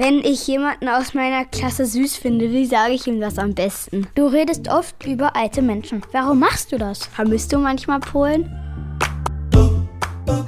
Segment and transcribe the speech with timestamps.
[0.00, 4.06] Wenn ich jemanden aus meiner Klasse süß finde, wie sage ich ihm das am besten?
[4.14, 6.02] Du redest oft über alte Menschen.
[6.12, 7.04] Warum machst du das?
[7.04, 8.48] Vermisst du manchmal Polen?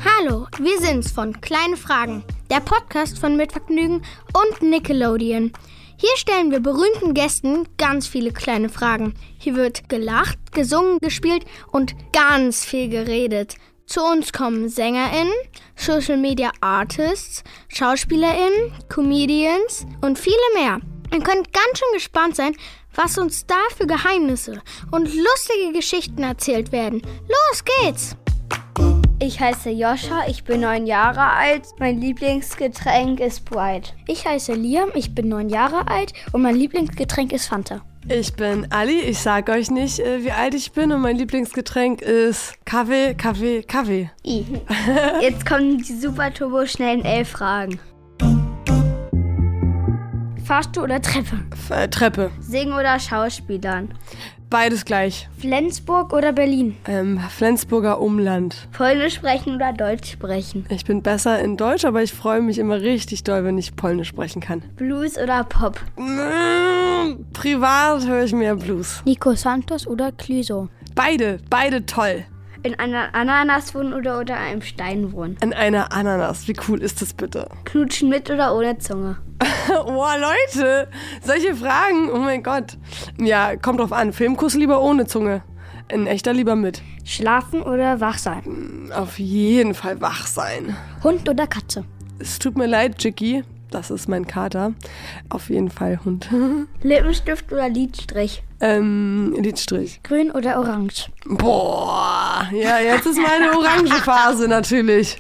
[0.05, 5.51] Hallo, wir sind's von Kleine Fragen, der Podcast von Mitvergnügen und Nickelodeon.
[5.97, 9.15] Hier stellen wir berühmten Gästen ganz viele kleine Fragen.
[9.37, 13.57] Hier wird gelacht, gesungen, gespielt und ganz viel geredet.
[13.91, 15.33] Zu uns kommen SängerInnen,
[15.75, 20.81] Social Media Artists, SchauspielerInnen, Comedians und viele mehr.
[21.13, 22.55] Ihr könnt ganz schön gespannt sein,
[22.95, 24.63] was uns da für Geheimnisse
[24.93, 27.03] und lustige Geschichten erzählt werden.
[27.03, 28.17] Los geht's!
[29.19, 31.67] Ich heiße Joscha, ich bin neun Jahre alt.
[31.81, 33.91] Mein Lieblingsgetränk ist Sprite.
[34.07, 37.83] Ich heiße Liam, ich bin neun Jahre alt und mein Lieblingsgetränk ist Fanta.
[38.09, 42.01] Ich bin Ali, ich sag euch nicht, äh, wie alt ich bin und mein Lieblingsgetränk
[42.01, 44.11] ist Kaffee, Kaffee, Kaffee.
[45.21, 47.79] Jetzt kommen die super turbo schnellen L-Fragen.
[50.45, 51.39] Fahrstuhl oder Treppe?
[51.53, 52.31] F äh, Treppe.
[52.41, 53.95] Singen oder Schauspielern?
[54.49, 55.29] Beides gleich.
[55.39, 56.77] Flensburg oder Berlin?
[56.89, 58.67] Ähm, Flensburger Umland.
[58.73, 60.67] Polnisch sprechen oder Deutsch sprechen?
[60.71, 64.09] Ich bin besser in Deutsch, aber ich freue mich immer richtig doll, wenn ich Polnisch
[64.09, 64.63] sprechen kann.
[64.75, 65.81] Blues oder Pop?
[67.33, 69.03] Privat höre ich mehr Blues.
[69.05, 70.69] Nico Santos oder Clüso?
[70.95, 72.25] Beide, beide toll.
[72.63, 75.39] In einer Ananas wohnen oder unter einem Stein wohnen?
[75.41, 76.47] In einer Ananas.
[76.47, 77.49] Wie cool ist das bitte?
[77.65, 79.17] Knutschen mit oder ohne Zunge?
[79.87, 80.89] oh, Leute,
[81.23, 82.11] solche Fragen.
[82.11, 82.77] Oh mein Gott.
[83.19, 84.13] Ja, kommt drauf an.
[84.13, 85.43] Filmkuss lieber ohne Zunge.
[85.89, 86.83] In echter lieber mit.
[87.05, 88.91] Schlafen oder wach sein?
[88.95, 90.77] Auf jeden Fall wach sein.
[91.03, 91.85] Hund oder Katze?
[92.19, 93.43] Es tut mir leid, Jicky.
[93.71, 94.73] Das ist mein Kater.
[95.29, 96.29] Auf jeden Fall Hund.
[96.83, 98.43] Lippenstift oder Lidstrich?
[98.61, 100.03] ähm, Lidstrich.
[100.03, 101.11] Grün oder orange?
[101.25, 105.17] Boah, ja, jetzt ist meine orange Phase natürlich.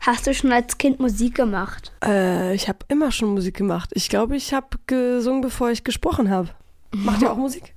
[0.00, 1.90] Hast du schon als Kind Musik gemacht?
[2.04, 3.90] Äh, ich habe immer schon Musik gemacht.
[3.94, 6.50] Ich glaube, ich habe gesungen, bevor ich gesprochen habe.
[6.94, 7.74] Macht ihr auch Musik?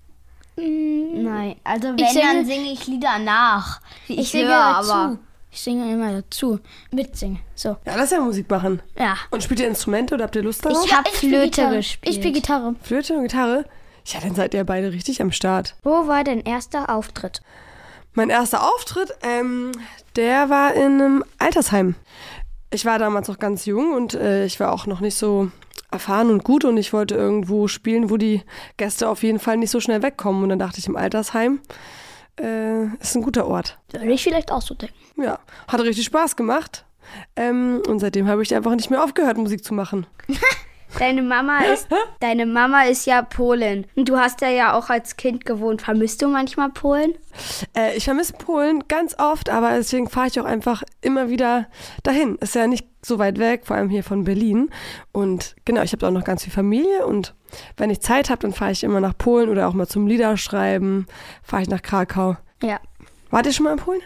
[0.57, 1.55] Nein.
[1.63, 3.79] Also wenn, Ich singe- dann singe ich Lieder nach.
[4.09, 4.91] Ich, Ich singe höre, dazu.
[4.91, 5.17] aber...
[5.57, 6.59] Ich singe immer dazu.
[6.91, 7.39] Mitsingen.
[7.55, 7.77] So.
[7.83, 8.79] Ja, lass ja Musik machen.
[8.95, 9.17] Ja.
[9.31, 10.85] Und spielt ihr Instrumente oder habt ihr Lust darauf?
[10.85, 11.77] Ich hab Flöte Gitarre.
[11.77, 12.09] gespielt.
[12.13, 12.75] Ich spiele Gitarre.
[12.83, 13.65] Flöte und Gitarre?
[14.05, 15.75] Ja, dann seid ihr beide richtig am Start.
[15.81, 17.41] Wo war dein erster Auftritt?
[18.13, 19.71] Mein erster Auftritt, ähm,
[20.15, 21.95] der war in einem Altersheim.
[22.69, 25.49] Ich war damals noch ganz jung und äh, ich war auch noch nicht so
[25.89, 28.43] erfahren und gut und ich wollte irgendwo spielen, wo die
[28.77, 30.43] Gäste auf jeden Fall nicht so schnell wegkommen.
[30.43, 31.61] Und dann dachte ich, im Altersheim
[32.39, 33.77] äh, ist ein guter Ort.
[33.91, 34.95] Würde ich vielleicht auch so denken.
[35.21, 36.85] Ja, hat richtig Spaß gemacht.
[37.35, 40.05] Ähm, und seitdem habe ich einfach nicht mehr aufgehört, Musik zu machen.
[40.99, 41.87] Deine Mama ist,
[42.19, 43.85] deine Mama ist ja Polin.
[43.95, 45.81] Und du hast da ja auch als Kind gewohnt.
[45.81, 47.13] Vermisst du manchmal Polen?
[47.75, 51.67] Äh, ich vermisse Polen ganz oft, aber deswegen fahre ich auch einfach immer wieder
[52.03, 52.35] dahin.
[52.37, 54.69] Ist ja nicht so weit weg, vor allem hier von Berlin.
[55.11, 57.33] Und genau, ich habe auch noch ganz viel Familie und
[57.77, 61.05] wenn ich Zeit habe, dann fahre ich immer nach Polen oder auch mal zum Liederschreiben,
[61.43, 62.37] fahre ich nach Krakau.
[62.61, 62.79] Ja.
[63.29, 64.01] Wart ihr schon mal in Polen?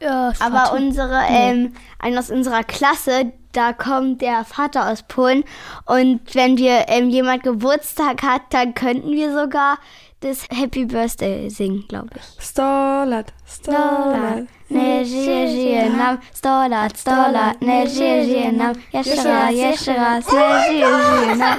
[0.00, 0.76] Ja, ich Aber warte.
[0.76, 5.44] unsere, ähm, einer aus unserer Klasse, da kommt der Vater aus Polen.
[5.86, 9.78] Und wenn wir ähm, jemand Geburtstag hat, dann könnten wir sogar
[10.20, 12.44] das Happy Birthday singen, glaube ich.
[12.44, 14.44] Stolat, Stolat.
[14.70, 20.64] Nie żyje, nam, sto lat, sto lat, nie żyje, nam, jeszcze raz, jeszcze raz, nie
[20.68, 21.58] żyje, nam,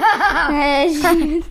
[0.50, 1.42] nie żyje.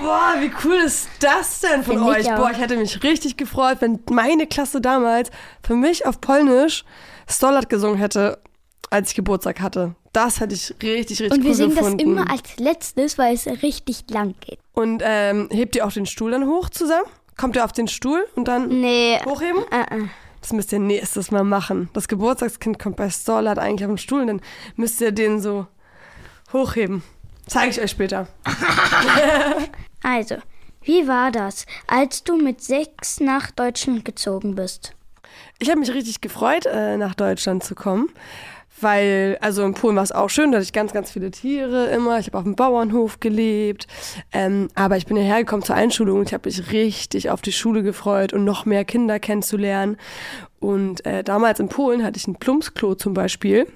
[0.00, 2.32] Boah, wie cool ist das denn von Find ich euch?
[2.32, 2.36] auch.
[2.38, 5.30] Boah, ich hätte mich richtig gefreut, wenn meine Klasse damals
[5.62, 6.84] für mich auf Polnisch
[7.28, 8.38] Stolat gesungen hätte,
[8.90, 9.94] als ich Geburtstag hatte.
[10.12, 11.96] Das hätte ich richtig, richtig Und wir cool singen gefunden.
[11.98, 14.58] das immer als letztes, weil es richtig lang geht.
[14.72, 17.06] Und ähm, hebt ihr auch den Stuhl dann hoch zusammen?
[17.36, 19.62] Kommt ihr auf den Stuhl und dann Nee, hochheben?
[19.70, 20.04] äh, äh.
[20.40, 21.88] Das müsst ihr nächstes Mal machen.
[21.92, 24.40] Das Geburtstagskind kommt bei Stolat eigentlich auf den Stuhl und dann
[24.76, 25.66] müsst ihr den so
[26.52, 27.02] hochheben.
[27.46, 28.26] Zeige ich euch später.
[30.02, 30.36] Also,
[30.82, 34.94] wie war das, als du mit sechs nach Deutschland gezogen bist?
[35.58, 38.08] Ich habe mich richtig gefreut, äh, nach Deutschland zu kommen.
[38.80, 41.86] Weil, also in Polen war es auch schön, da hatte ich ganz, ganz viele Tiere
[41.86, 42.18] immer.
[42.18, 43.86] Ich habe auf dem Bauernhof gelebt.
[44.32, 47.52] Ähm, aber ich bin hierher gekommen zur Einschulung und ich habe mich richtig auf die
[47.52, 49.96] Schule gefreut und noch mehr Kinder kennenzulernen.
[50.60, 53.66] Und äh, damals in Polen hatte ich ein Plumpsklo zum Beispiel.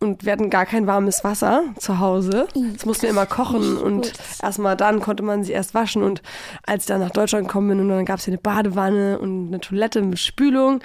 [0.00, 2.48] Und wir hatten gar kein warmes Wasser zu Hause.
[2.72, 4.12] Das mussten wir immer kochen und
[4.42, 6.02] erstmal dann konnte man sich erst waschen.
[6.02, 6.22] Und
[6.66, 9.48] als ich dann nach Deutschland gekommen bin und dann gab es hier eine Badewanne und
[9.48, 10.80] eine Toilette mit Spülung,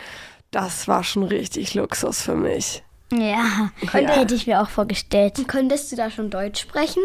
[0.52, 2.84] das war schon richtig Luxus für mich.
[3.12, 5.44] Ja, hätte ich mir auch vorgestellt.
[5.48, 7.02] Konntest du da schon Deutsch sprechen?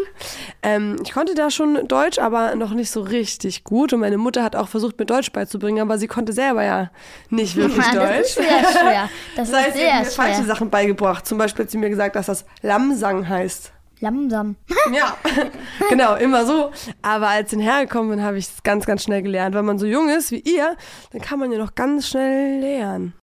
[0.61, 3.91] Ähm, ich konnte da schon Deutsch, aber noch nicht so richtig gut.
[3.91, 6.91] Und meine Mutter hat auch versucht, mir Deutsch beizubringen, aber sie konnte selber ja
[7.29, 8.19] nicht wirklich das Deutsch.
[8.19, 9.09] ist sehr schwer.
[9.35, 10.45] Das Das heißt, ist sie sehr hat mir falsche schwer.
[10.45, 11.25] Sachen beigebracht.
[11.25, 13.71] Zum Beispiel hat sie mir gesagt, dass das Lamsang heißt.
[14.01, 14.57] Langsam.
[14.93, 15.15] Ja,
[15.89, 16.69] genau, immer so.
[17.01, 19.55] Aber als ich hergekommen bin, habe ich es ganz, ganz schnell gelernt.
[19.55, 20.75] Wenn man so jung ist wie ihr,
[21.11, 23.13] dann kann man ja noch ganz schnell lernen.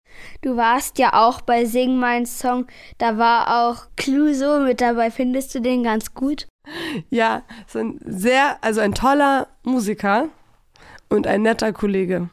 [0.40, 2.66] Du warst ja auch bei Sing Mein Song.
[2.98, 5.10] Da war auch Cluso mit dabei.
[5.10, 6.46] Findest du den ganz gut?
[7.10, 10.28] Ja, ist ein sehr, also ein toller Musiker
[11.08, 12.30] und ein netter Kollege.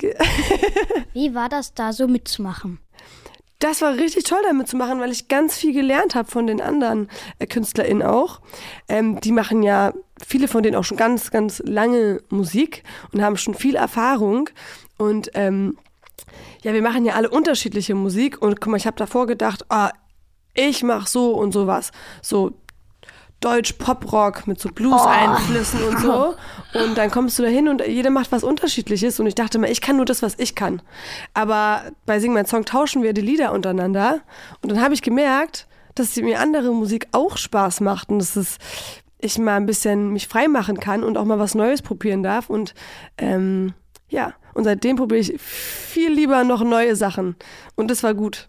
[1.12, 2.78] Wie war das da so mitzumachen?
[3.58, 6.60] Das war richtig toll, damit zu machen, weil ich ganz viel gelernt habe von den
[6.60, 7.08] anderen
[7.40, 8.40] äh, KünstlerInnen auch.
[8.88, 9.92] Ähm, die machen ja,
[10.24, 14.48] viele von denen auch schon ganz, ganz lange Musik und haben schon viel Erfahrung.
[14.96, 15.76] Und ähm,
[16.62, 18.40] ja, wir machen ja alle unterschiedliche Musik.
[18.42, 19.90] Und guck mal, ich habe davor gedacht, ah,
[20.54, 21.92] ich mache so und sowas.
[22.22, 22.54] So
[23.40, 26.34] Deutsch-Pop-Rock mit so Blues-Einflüssen und so.
[26.74, 29.18] Und dann kommst du da hin und jeder macht was Unterschiedliches.
[29.20, 30.82] Und ich dachte mir, ich kann nur das, was ich kann.
[31.32, 34.20] Aber bei Sing Mein Song tauschen wir die Lieder untereinander.
[34.60, 38.58] Und dann habe ich gemerkt, dass mir andere Musik auch Spaß macht und dass es
[39.20, 42.50] ich mal ein bisschen mich frei machen kann und auch mal was Neues probieren darf.
[42.50, 42.74] Und
[43.16, 43.72] ähm,
[44.08, 47.36] ja, und seitdem probiere ich viel lieber noch neue Sachen.
[47.76, 48.48] Und das war gut.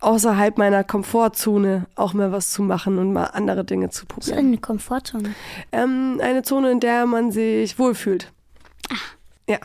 [0.00, 4.30] Außerhalb meiner Komfortzone auch mal was zu machen und mal andere Dinge zu Das ist
[4.30, 4.46] probieren.
[4.46, 5.34] eine Komfortzone.
[5.72, 8.30] Ähm, eine Zone, in der man sich wohlfühlt.
[9.48, 9.58] Ja.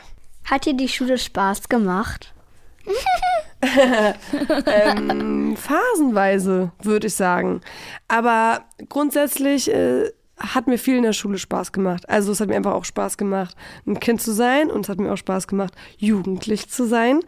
[0.45, 2.33] Hat dir die Schule Spaß gemacht?
[4.67, 7.61] Ähm, phasenweise, würde ich sagen.
[8.07, 12.09] Aber grundsätzlich äh, hat mir viel in der Schule Spaß gemacht.
[12.09, 13.55] Also es hat mir einfach auch Spaß gemacht,
[13.85, 17.21] ein Kind zu sein und es hat mir auch Spaß gemacht, jugendlich zu sein.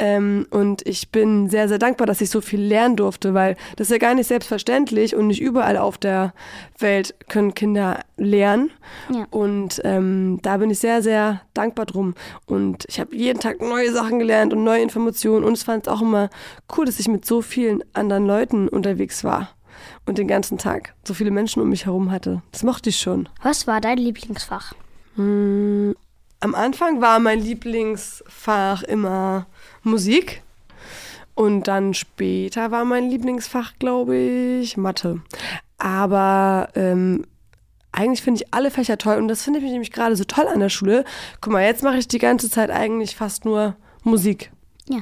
[0.00, 3.88] Ähm, und ich bin sehr, sehr dankbar, dass ich so viel lernen durfte, weil das
[3.88, 6.34] ist ja gar nicht selbstverständlich und nicht überall auf der
[6.78, 8.70] Welt können Kinder lernen.
[9.12, 9.26] Ja.
[9.30, 12.14] Und ähm, da bin ich sehr, sehr dankbar drum.
[12.46, 15.44] Und ich habe jeden Tag neue Sachen gelernt und neue Informationen.
[15.44, 16.30] Und es fand es auch immer
[16.76, 19.50] cool, dass ich mit so vielen anderen Leuten unterwegs war.
[20.06, 22.42] Und den ganzen Tag so viele Menschen um mich herum hatte.
[22.52, 23.28] Das mochte ich schon.
[23.42, 24.74] Was war dein Lieblingsfach?
[25.16, 25.94] Hm,
[26.40, 29.46] am Anfang war mein Lieblingsfach immer
[29.82, 30.42] Musik.
[31.34, 35.20] Und dann später war mein Lieblingsfach, glaube ich, Mathe.
[35.78, 37.24] Aber ähm,
[37.92, 40.60] eigentlich finde ich alle Fächer toll und das finde ich nämlich gerade so toll an
[40.60, 41.04] der Schule.
[41.40, 44.50] Guck mal, jetzt mache ich die ganze Zeit eigentlich fast nur Musik.
[44.88, 45.00] Ja.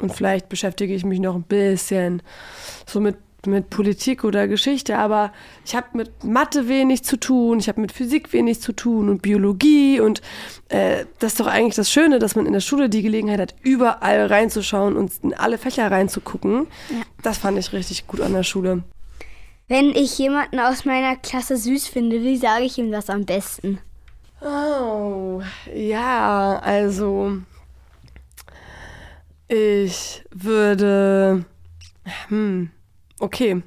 [0.00, 2.22] Und vielleicht beschäftige ich mich noch ein bisschen
[2.86, 3.16] so mit,
[3.48, 5.32] mit Politik oder Geschichte, aber
[5.64, 9.22] ich habe mit Mathe wenig zu tun, ich habe mit Physik wenig zu tun und
[9.22, 10.22] Biologie und
[10.68, 13.54] äh, das ist doch eigentlich das Schöne, dass man in der Schule die Gelegenheit hat,
[13.62, 16.66] überall reinzuschauen und in alle Fächer reinzugucken.
[16.90, 17.02] Ja.
[17.22, 18.82] Das fand ich richtig gut an der Schule.
[19.68, 23.78] Wenn ich jemanden aus meiner Klasse süß finde, wie sage ich ihm das am besten?
[24.40, 25.42] Oh,
[25.74, 27.38] ja, also
[29.48, 31.44] ich würde,
[32.28, 32.70] hm,
[33.20, 33.62] okay.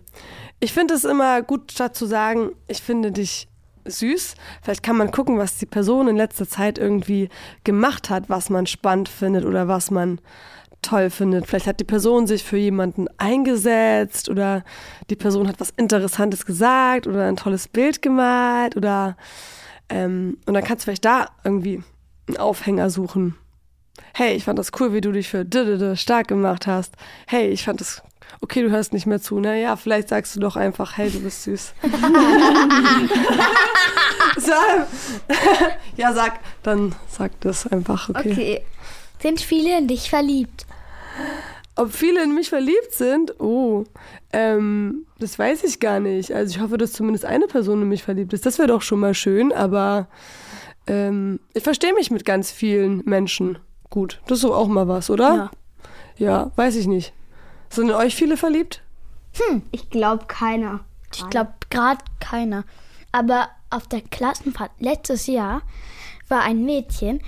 [0.60, 3.48] Ich finde es immer gut, statt zu sagen, ich finde dich
[3.86, 4.36] süß.
[4.62, 7.30] Vielleicht kann man gucken, was die Person in letzter Zeit irgendwie
[7.64, 10.20] gemacht hat, was man spannend findet oder was man
[10.82, 11.48] toll findet.
[11.48, 14.64] Vielleicht hat die Person sich für jemanden eingesetzt oder
[15.10, 19.16] die Person hat was Interessantes gesagt oder ein tolles Bild gemalt oder
[19.90, 21.84] ähm, und dann kannst du vielleicht da irgendwie
[22.28, 23.36] einen Aufhänger suchen.
[24.14, 25.46] Hey, ich fand das cool, wie du dich für
[25.96, 26.96] stark gemacht hast.
[27.28, 28.02] Hey, ich fand das
[28.42, 29.40] okay, du hörst nicht mehr zu.
[29.40, 31.74] Na ja, vielleicht sagst du doch einfach, hey, du bist süß.
[34.38, 34.88] sag,
[35.98, 38.32] ja, sag, dann sag das einfach, okay.
[38.32, 38.62] Okay.
[39.22, 40.66] Sind viele in dich verliebt?
[41.76, 43.40] Ob viele in mich verliebt sind?
[43.40, 43.86] Oh,
[44.34, 46.34] ähm, das weiß ich gar nicht.
[46.34, 48.46] Also ich hoffe, dass zumindest eine Person in mich verliebt ist.
[48.46, 50.08] Das wäre doch schon mal schön, aber
[50.88, 54.22] ähm, ich verstehe mich mit ganz vielen Menschen gut.
[54.28, 55.36] Das ist doch auch mal was, oder?
[55.36, 55.52] Ja.
[56.18, 57.14] Ja, weiß ich nicht.
[57.72, 58.82] Sind in euch viele verliebt?
[59.72, 60.82] Ich glaube keiner.
[61.14, 62.66] Ich glaube gerade keiner.
[63.12, 65.62] Aber auf der Klassenfahrt letztes Jahr
[66.28, 67.22] war ein Mädchen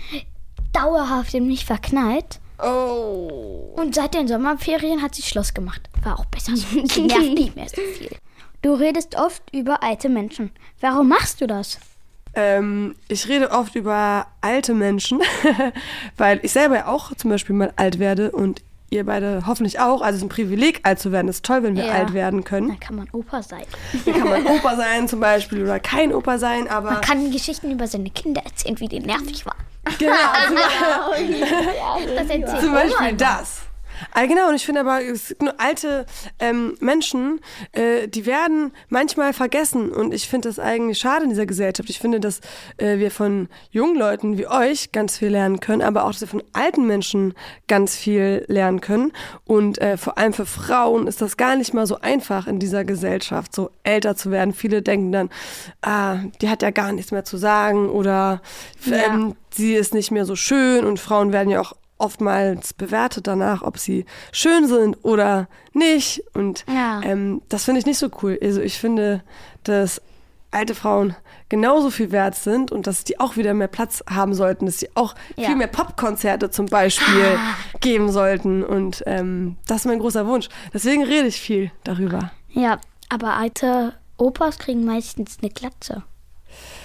[0.73, 2.39] dauerhaft in mich verknallt.
[2.59, 3.73] Oh.
[3.75, 5.89] Und seit den Sommerferien hat sie Schluss gemacht.
[6.03, 6.67] War auch besser so.
[6.81, 8.12] Die nervt nicht mehr so viel.
[8.62, 10.51] Du redest oft über alte Menschen.
[10.81, 11.79] Warum machst du das?
[12.35, 15.21] Ähm, ich rede oft über alte Menschen,
[16.17, 18.62] weil ich selber ja auch zum Beispiel mal alt werde und
[18.93, 20.01] ihr beide hoffentlich auch.
[20.01, 21.27] Also es ist ein Privileg, alt zu werden.
[21.27, 21.93] Es ist toll, wenn wir Ja.
[21.93, 22.69] alt werden können.
[22.69, 23.63] Dann kann man Opa sein.
[24.05, 27.71] Dann kann man Opa sein zum Beispiel oder kein Opa sein, aber Man kann Geschichten
[27.71, 29.55] über seine Kinder erzählen, wie die nervig war.
[30.00, 30.13] genau,
[32.62, 33.62] zum, Beispiel das.
[34.12, 36.05] Ah, genau, und ich finde aber, es gibt nur alte
[36.39, 37.39] ähm, Menschen,
[37.71, 39.91] äh, die werden manchmal vergessen.
[39.91, 41.89] Und ich finde das eigentlich schade in dieser Gesellschaft.
[41.89, 42.39] Ich finde, dass
[42.77, 46.27] äh, wir von jungen Leuten wie euch ganz viel lernen können, aber auch, dass wir
[46.27, 47.33] von alten Menschen
[47.67, 49.12] ganz viel lernen können.
[49.45, 52.85] Und äh, vor allem für Frauen ist das gar nicht mal so einfach in dieser
[52.85, 54.53] Gesellschaft, so älter zu werden.
[54.53, 55.29] Viele denken dann,
[55.81, 58.41] ah, die hat ja gar nichts mehr zu sagen oder
[58.91, 60.85] ähm, sie ist nicht mehr so schön.
[60.85, 66.23] Und Frauen werden ja auch oftmals bewertet danach, ob sie schön sind oder nicht.
[66.33, 67.01] Und Ja.
[67.03, 68.38] ähm, das finde ich nicht so cool.
[68.41, 69.23] Also ich finde,
[69.63, 70.01] dass
[70.51, 71.15] alte Frauen
[71.50, 74.89] genauso viel wert sind und dass die auch wieder mehr Platz haben sollten, dass sie
[74.95, 75.47] auch Ja.
[75.47, 77.39] viel mehr Popkonzerte zum Beispiel
[77.79, 78.63] geben sollten.
[78.63, 80.50] Und ähm, das ist mein großer Wunsch.
[80.73, 82.31] Deswegen rede ich viel darüber.
[82.50, 86.03] Ja, aber alte Opas kriegen meistens eine Glatze.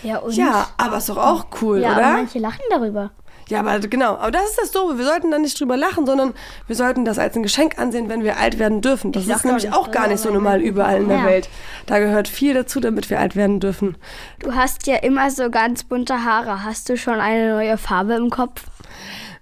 [0.02, 0.34] Ja, und?
[0.34, 2.12] Ja, aber ist doch auch cool, ja, oder?
[2.12, 3.10] manche lachen darüber.
[3.48, 4.16] Ja, aber genau.
[4.16, 4.98] Aber das ist das Doofe.
[4.98, 6.34] Wir sollten da nicht drüber lachen, sondern
[6.66, 9.10] wir sollten das als ein Geschenk ansehen, wenn wir alt werden dürfen.
[9.12, 11.24] Das Ich ist nämlich auch gar nicht so normal überall in der Ja.
[11.26, 11.48] Welt.
[11.86, 13.96] Da gehört viel dazu, damit wir alt werden dürfen.
[14.40, 16.62] Du hast ja immer so ganz bunte Haare.
[16.64, 18.64] Hast du schon eine neue Farbe im Kopf?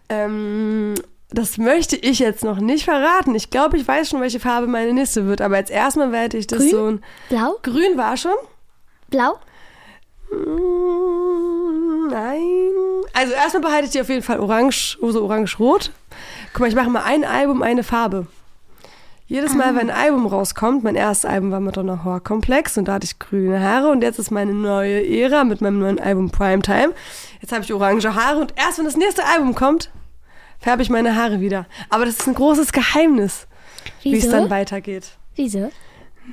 [0.09, 0.95] Ähm,
[1.31, 3.35] das möchte ich jetzt noch nicht verraten.
[3.35, 5.41] Ich glaube, ich weiß schon, welche Farbe meine nächste wird.
[5.41, 6.71] Aber jetzt erstmal werde ich das Grün?
[6.71, 7.05] so ein.
[7.29, 7.57] Blau?
[7.65, 8.37] Grün war schon?
[9.11, 9.35] Blau?
[10.31, 12.66] Mm, Nein.
[13.17, 15.91] Also erstmal behalte ich die auf jeden Fall orange, so orange-rot.
[16.53, 18.27] Guck mal, ich mache mal ein Album, eine Farbe.
[19.27, 22.93] Jedes Mal, wenn ein Album rauskommt, mein erstes Album war Madonna Horror Komplex und da
[22.93, 26.93] hatte ich grüne Haare und jetzt ist meine neue Ära mit meinem neuen Album Primetime.
[27.41, 29.91] Jetzt habe ich orange Haare und erst wenn das nächste Album kommt,
[30.61, 31.65] färbe ich meine Haare wieder.
[31.89, 33.47] Aber das ist ein großes Geheimnis,
[34.03, 35.17] wie es dann weitergeht.
[35.37, 35.73] Wieso?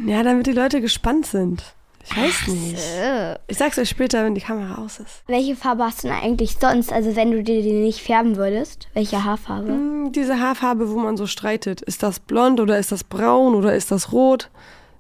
[0.05, 1.63] Ja, damit die Leute gespannt sind.
[2.05, 2.77] Ich weiß nicht.
[2.98, 5.24] Äh, Ich sag's euch später, wenn die Kamera aus ist.
[5.27, 6.91] welche Farbe hast du denn eigentlich sonst?
[6.91, 9.69] Also wenn du dir die nicht färben würdest, welche Haarfarbe?
[9.69, 11.81] Hm, Diese Haarfarbe, wo man so streitet.
[11.81, 14.50] Ist das blond oder ist das braun oder ist das rot?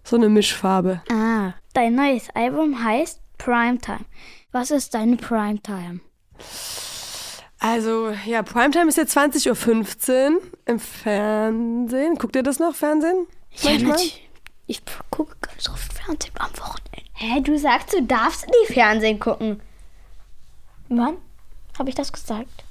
[0.05, 1.01] So eine Mischfarbe.
[1.11, 4.05] Ah, dein neues Album heißt Primetime.
[4.51, 5.99] Was ist deine Primetime?
[7.59, 12.15] Also, ja, Primetime ist jetzt 20.15 Uhr im Fernsehen.
[12.15, 13.25] Guckt ihr das noch, Fernsehen?
[13.63, 13.97] Manchmal?
[14.65, 17.03] Ich gucke ganz oft Fernsehen am Wochenende.
[17.13, 19.59] Hä, du sagst, du darfst nie Fernsehen gucken.
[20.89, 21.15] Wann?
[21.77, 22.63] Habe ich das gesagt?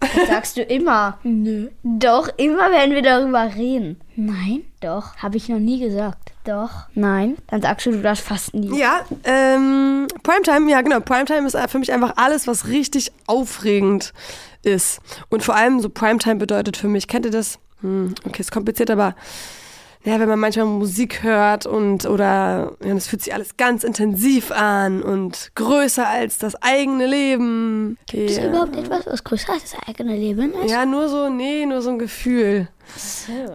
[0.00, 1.18] Das sagst du immer.
[1.22, 1.68] Nö.
[1.82, 4.00] Doch, immer wenn wir darüber reden.
[4.16, 4.64] Nein.
[4.80, 6.32] Doch, habe ich noch nie gesagt.
[6.44, 6.70] Doch.
[6.94, 7.36] Nein.
[7.48, 8.78] Dann sagst du, du das fast nie.
[8.78, 11.00] Ja, ähm, Primetime, ja genau.
[11.00, 14.12] Primetime ist für mich einfach alles, was richtig aufregend
[14.62, 15.00] ist.
[15.28, 17.58] Und vor allem so Primetime bedeutet für mich, kennt ihr das?
[17.80, 19.14] Hm, okay, ist kompliziert, aber
[20.06, 24.52] ja, wenn man manchmal Musik hört und oder ja, das fühlt sich alles ganz intensiv
[24.52, 27.98] an und größer als das eigene Leben.
[28.06, 28.46] Gibt es ja.
[28.48, 30.70] überhaupt etwas, was größer als das eigene Leben ist?
[30.70, 32.68] Ja, nur so, nee, nur so ein Gefühl.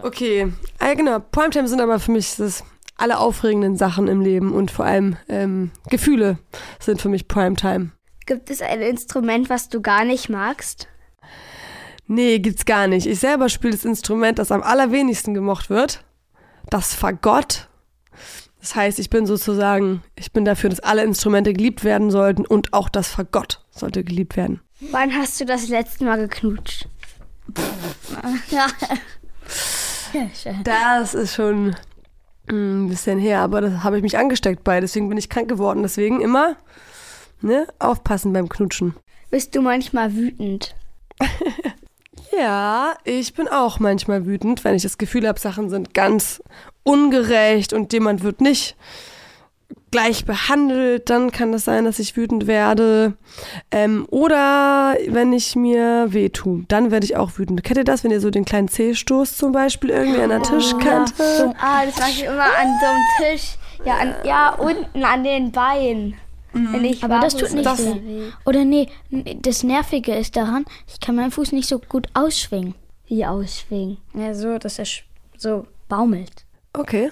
[0.02, 1.20] Okay, ah, genau.
[1.20, 2.64] Primetime sind aber für mich das
[2.98, 6.36] alle aufregenden Sachen im Leben und vor allem ähm, Gefühle
[6.80, 7.92] sind für mich Primetime.
[8.26, 10.86] Gibt es ein Instrument, was du gar nicht magst?
[12.06, 13.06] Nee, gibt's gar nicht.
[13.06, 16.04] Ich selber spiele das Instrument, das am allerwenigsten gemocht wird.
[16.70, 17.68] Das Fagott.
[18.60, 22.72] Das heißt, ich bin sozusagen, ich bin dafür, dass alle Instrumente geliebt werden sollten und
[22.72, 24.60] auch das Fagott sollte geliebt werden.
[24.90, 26.88] Wann hast du das letzte Mal geknutscht?
[28.50, 28.66] ja.
[30.64, 31.74] Das ist schon
[32.48, 34.80] mm, ein bisschen her, aber das habe ich mich angesteckt bei.
[34.80, 35.82] Deswegen bin ich krank geworden.
[35.82, 36.56] Deswegen immer
[37.40, 38.94] ne, aufpassen beim Knutschen.
[39.30, 40.74] Bist du manchmal wütend?
[42.36, 46.42] Ja, ich bin auch manchmal wütend, wenn ich das Gefühl habe, Sachen sind ganz
[46.82, 48.76] ungerecht und jemand wird nicht
[49.90, 53.14] gleich behandelt, dann kann es sein, dass ich wütend werde.
[53.70, 57.62] Ähm, oder wenn ich mir weh tue, dann werde ich auch wütend.
[57.62, 60.42] Kennt ihr das, wenn ihr so den kleinen Zeh stoßt zum Beispiel irgendwie an der
[60.42, 61.54] Tischkante?
[61.60, 63.56] Ah, das mache ich immer an so einem Tisch.
[63.84, 66.16] Ja, an, ja unten an den Beinen.
[66.52, 68.06] Wenn ich Aber das tut nicht bin.
[68.06, 68.30] weh.
[68.44, 68.88] Oder nee,
[69.40, 72.74] das Nervige ist daran, ich kann meinen Fuß nicht so gut ausschwingen.
[73.06, 73.98] Wie ausschwingen.
[74.14, 74.86] Ja, so, dass er
[75.36, 76.44] so baumelt.
[76.72, 77.10] Okay.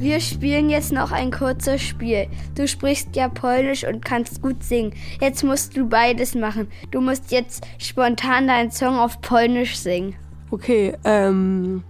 [0.00, 2.26] Wir spielen jetzt noch ein kurzes Spiel.
[2.54, 4.94] Du sprichst ja Polnisch und kannst gut singen.
[5.20, 6.68] Jetzt musst du beides machen.
[6.90, 10.16] Du musst jetzt spontan deinen Song auf Polnisch singen.
[10.50, 11.84] Okay, ähm.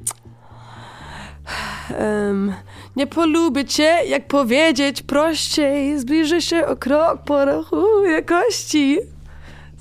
[1.99, 2.55] Um,
[2.97, 5.99] nie polubię cię, jak powiedzieć prościej.
[5.99, 8.99] Zbliży się o krok, porachuje kości.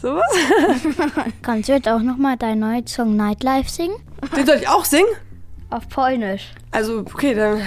[0.02, 0.36] Sowas?
[1.42, 3.98] Kannst du jetzt auch nochmal deinen neuen Song Nightlife singen?
[4.36, 5.16] Den soll ich auch singen?
[5.70, 6.54] Auf Polnisch.
[6.72, 7.62] Also, okay, dann.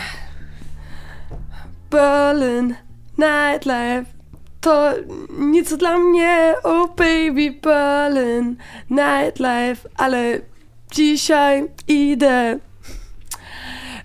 [1.91, 2.77] Berlin,
[3.17, 4.07] Nightlife.
[4.61, 4.95] To
[5.39, 8.57] nic dla mnie, oh baby Berlin,
[8.89, 9.89] Nightlife.
[9.97, 10.41] Alle
[10.91, 12.59] dzisiaj idę.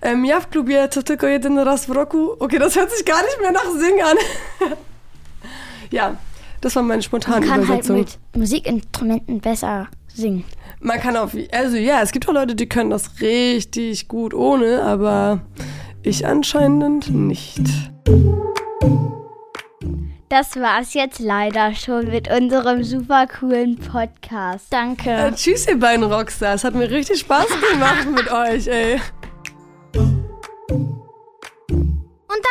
[0.02, 2.36] Um, ja w klubie to tylko jeden raz w roku.
[2.40, 4.18] Okay, das hört sich gar nicht mehr nach Singen an.
[5.92, 6.16] ja,
[6.62, 7.98] das war meine spontane Man kann halt Übersetzung.
[7.98, 10.44] mit Musikinstrumenten besser singen.
[10.80, 14.84] Man kann auf, also ja, es gibt auch Leute, die können das richtig gut ohne,
[14.84, 15.40] aber
[16.04, 17.62] ich anscheinend nicht.
[20.30, 24.66] Das war's jetzt leider schon mit unserem super coolen Podcast.
[24.72, 25.10] Danke.
[25.10, 26.66] Äh, tschüss, ihr beiden Rockstars.
[26.66, 29.00] Hat mir richtig Spaß gemacht mit euch, ey.
[29.98, 30.22] Und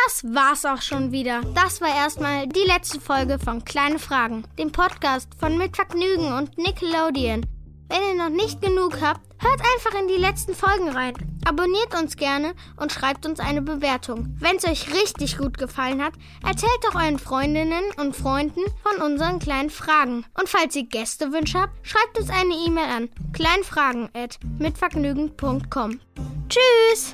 [0.04, 1.42] das war's auch schon wieder.
[1.54, 6.58] Das war erstmal die letzte Folge von Kleine Fragen, dem Podcast von Mit Vergnügen und
[6.58, 7.46] Nickelodeon.
[7.88, 11.14] Wenn ihr noch nicht genug habt, hört einfach in die letzten Folgen rein.
[11.44, 14.34] Abonniert uns gerne und schreibt uns eine Bewertung.
[14.40, 16.14] Wenn es euch richtig gut gefallen hat,
[16.44, 20.24] erzählt doch euren Freundinnen und Freunden von unseren kleinen Fragen.
[20.38, 26.00] Und falls ihr Gästewünsche habt, schreibt uns eine E-Mail an kleinfragen@mitvergnügen.com.
[26.48, 27.12] Tschüss!